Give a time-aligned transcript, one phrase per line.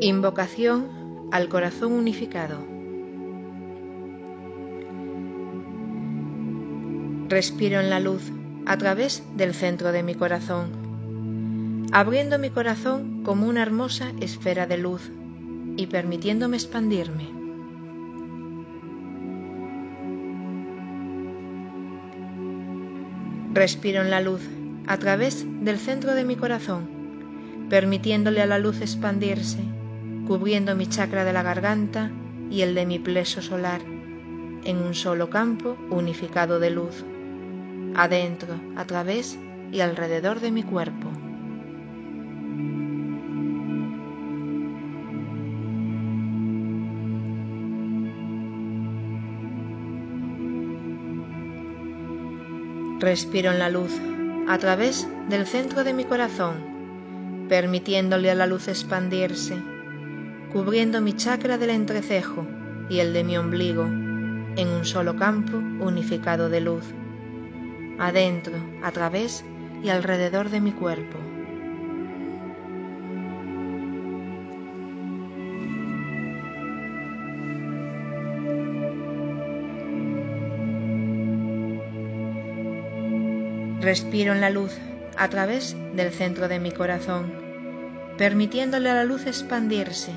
[0.00, 2.64] Invocación al corazón unificado.
[7.28, 8.22] Respiro en la luz
[8.64, 14.78] a través del centro de mi corazón, abriendo mi corazón como una hermosa esfera de
[14.78, 15.10] luz
[15.76, 17.28] y permitiéndome expandirme.
[23.52, 24.42] Respiro en la luz
[24.86, 26.88] a través del centro de mi corazón,
[27.68, 29.58] permitiéndole a la luz expandirse,
[30.28, 32.10] cubriendo mi chakra de la garganta
[32.50, 33.80] y el de mi plexo solar,
[34.62, 37.02] en un solo campo unificado de luz,
[37.96, 39.38] adentro, a través
[39.72, 41.08] y alrededor de mi cuerpo.
[53.00, 53.98] Respiro en la luz
[54.46, 59.56] a través del centro de mi corazón, permitiéndole a la luz expandirse,
[60.52, 62.46] cubriendo mi chakra del entrecejo
[62.88, 66.84] y el de mi ombligo en un solo campo unificado de luz,
[67.98, 69.44] adentro, a través
[69.82, 71.18] y alrededor de mi cuerpo.
[83.80, 84.76] Respiro en la luz
[85.16, 87.32] a través del centro de mi corazón,
[88.18, 90.12] permitiéndole a la luz expandirse,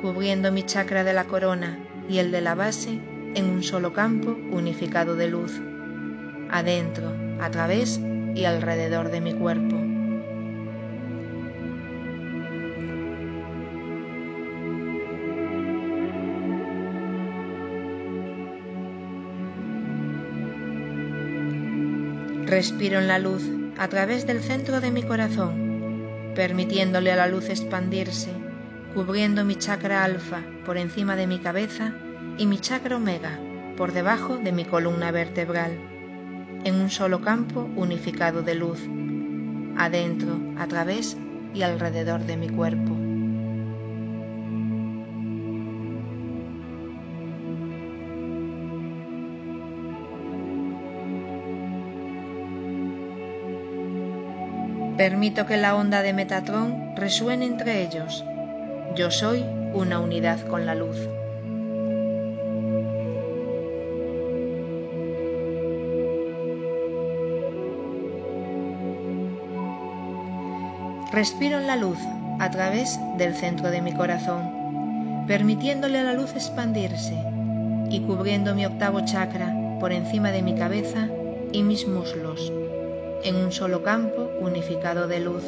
[0.00, 2.98] cubriendo mi chakra de la corona y el de la base
[3.34, 5.60] en un solo campo unificado de luz,
[6.50, 8.00] adentro, a través
[8.34, 9.76] y alrededor de mi cuerpo.
[22.46, 23.44] Respiro en la luz
[23.78, 28.32] a través del centro de mi corazón, permitiéndole a la luz expandirse,
[28.94, 31.92] cubriendo mi chakra alfa por encima de mi cabeza
[32.38, 33.38] y mi chakra omega
[33.76, 35.72] por debajo de mi columna vertebral,
[36.64, 38.80] en un solo campo unificado de luz,
[39.78, 41.16] adentro, a través
[41.54, 42.96] y alrededor de mi cuerpo.
[54.98, 58.22] Permito que la onda de Metatron resuene entre ellos.
[58.96, 60.96] Yo soy una unidad con la luz.
[71.12, 71.98] Respiro en la luz
[72.40, 77.16] a través del centro de mi corazón, permitiéndole a la luz expandirse
[77.90, 81.08] y cubriendo mi octavo chakra por encima de mi cabeza
[81.52, 82.52] y mis muslos
[83.22, 85.44] en un solo campo unificado de luz,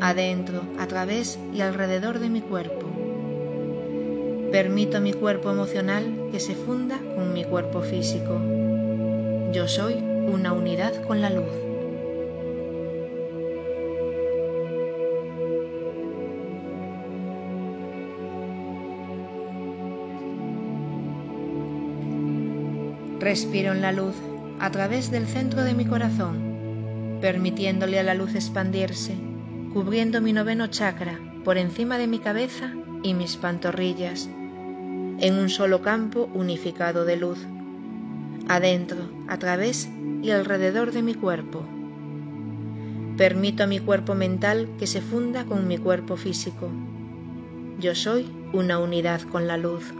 [0.00, 2.86] adentro, a través y alrededor de mi cuerpo.
[4.52, 8.40] Permito mi cuerpo emocional que se funda con mi cuerpo físico.
[9.52, 11.44] Yo soy una unidad con la luz.
[23.18, 24.14] Respiro en la luz
[24.60, 26.46] a través del centro de mi corazón
[27.20, 29.14] permitiéndole a la luz expandirse,
[29.72, 32.72] cubriendo mi noveno chakra por encima de mi cabeza
[33.02, 34.28] y mis pantorrillas,
[35.18, 37.38] en un solo campo unificado de luz,
[38.48, 39.88] adentro, a través
[40.22, 41.64] y alrededor de mi cuerpo.
[43.16, 46.70] Permito a mi cuerpo mental que se funda con mi cuerpo físico.
[47.78, 49.92] Yo soy una unidad con la luz.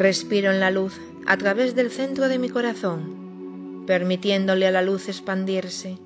[0.00, 5.10] Respiro en la luz a través del centro de mi corazón, permitiéndole a la luz
[5.10, 5.98] expandirse,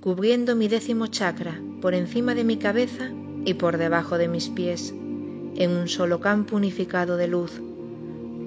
[0.00, 3.12] cubriendo mi décimo chakra por encima de mi cabeza
[3.44, 7.52] y por debajo de mis pies, en un solo campo unificado de luz,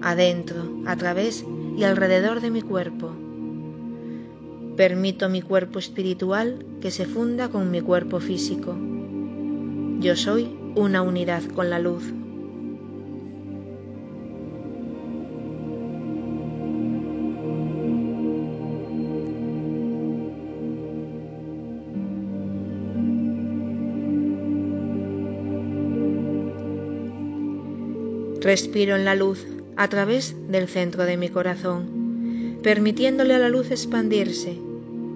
[0.01, 1.45] adentro, a través
[1.77, 3.15] y alrededor de mi cuerpo.
[4.75, 8.77] Permito mi cuerpo espiritual que se funda con mi cuerpo físico.
[10.01, 12.03] Yo soy una unidad con la luz.
[28.41, 29.45] Respiro en la luz
[29.75, 34.57] a través del centro de mi corazón, permitiéndole a la luz expandirse,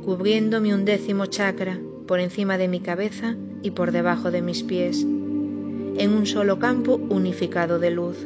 [0.04, 5.04] cubriendo mi undécimo chakra por encima de mi cabeza y por debajo de mis pies,
[5.04, 8.18] en un solo campo unificado de luz,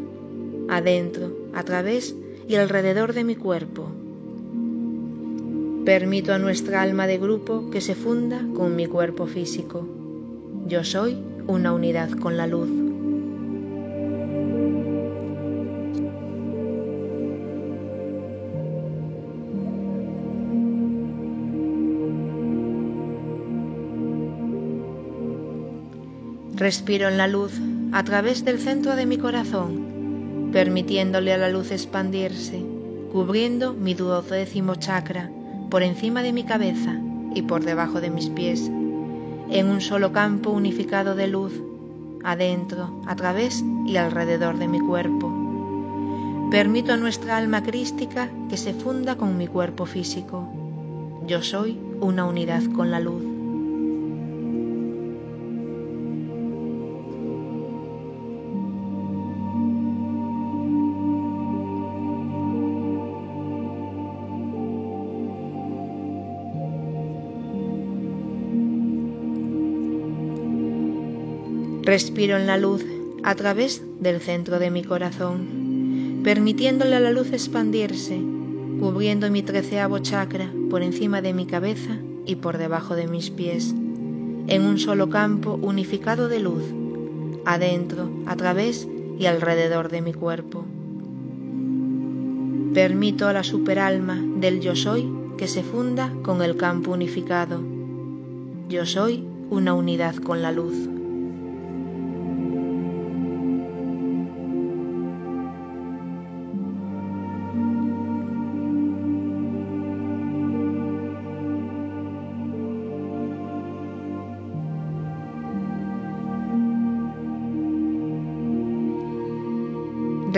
[0.68, 2.16] adentro, a través
[2.48, 3.92] y alrededor de mi cuerpo.
[5.86, 9.88] Permito a nuestra alma de grupo que se funda con mi cuerpo físico.
[10.68, 12.87] Yo soy una unidad con la luz.
[26.58, 27.52] Respiro en la luz
[27.92, 32.66] a través del centro de mi corazón, permitiéndole a la luz expandirse,
[33.12, 35.30] cubriendo mi duodécimo chakra
[35.70, 37.00] por encima de mi cabeza
[37.36, 38.72] y por debajo de mis pies,
[39.52, 41.54] en un solo campo unificado de luz,
[42.24, 45.32] adentro, a través y alrededor de mi cuerpo.
[46.50, 50.52] Permito a nuestra alma crística que se funda con mi cuerpo físico.
[51.28, 53.37] Yo soy una unidad con la luz.
[71.88, 72.84] Respiro en la luz
[73.24, 78.20] a través del centro de mi corazón, permitiéndole a la luz expandirse,
[78.82, 83.74] cubriendo mi treceavo chakra por encima de mi cabeza y por debajo de mis pies,
[84.48, 86.64] en un solo campo unificado de luz,
[87.46, 88.86] adentro, a través
[89.18, 90.66] y alrededor de mi cuerpo.
[92.74, 97.62] Permito a la superalma del yo soy que se funda con el campo unificado.
[98.68, 100.97] Yo soy una unidad con la luz.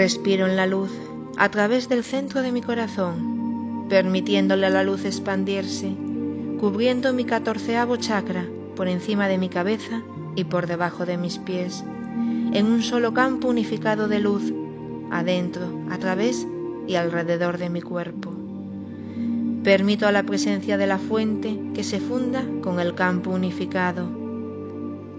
[0.01, 0.91] Respiro en la luz
[1.35, 5.93] a través del centro de mi corazón, permitiéndole a la luz expandirse,
[6.57, 8.45] cubriendo mi catorceavo chakra
[8.77, 10.01] por encima de mi cabeza
[10.37, 11.83] y por debajo de mis pies,
[12.53, 14.53] en un solo campo unificado de luz,
[15.11, 16.47] adentro, a través
[16.87, 18.31] y alrededor de mi cuerpo.
[19.65, 24.07] Permito a la presencia de la fuente que se funda con el campo unificado.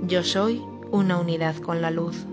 [0.06, 2.24] Yo soy una unidad con la luz.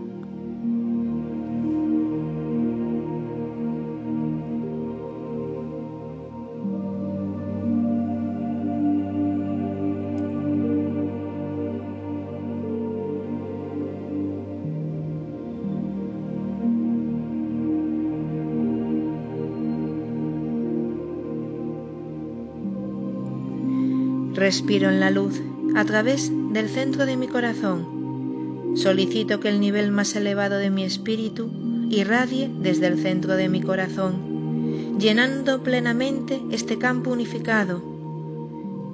[24.37, 25.41] Respiro en la luz
[25.75, 28.75] a través del centro de mi corazón.
[28.75, 31.49] Solicito que el nivel más elevado de mi espíritu
[31.89, 37.81] irradie desde el centro de mi corazón, llenando plenamente este campo unificado.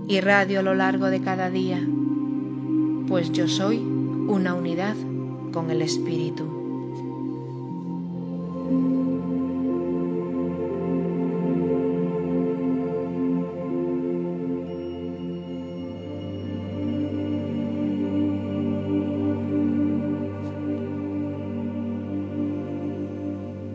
[0.07, 1.86] Irradio a lo largo de cada día,
[3.09, 4.95] pues yo soy una unidad
[5.52, 6.62] con el espíritu.